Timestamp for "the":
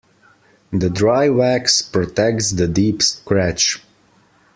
0.73-0.89, 2.53-2.67